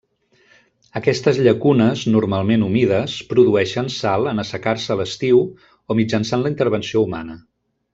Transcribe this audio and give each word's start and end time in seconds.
Aquestes 0.99 1.41
llacunes, 1.47 2.01
normalment 2.15 2.65
humides, 2.69 3.19
produeixen 3.35 3.93
sal 3.99 4.33
en 4.35 4.47
assecar-se 4.47 4.93
a 4.97 5.01
l'estiu 5.05 5.47
o 5.51 6.03
mitjançant 6.03 6.47
la 6.49 6.55
intervenció 6.57 7.09
humana. 7.09 7.43